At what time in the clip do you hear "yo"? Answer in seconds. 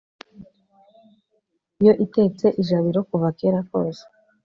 1.85-1.93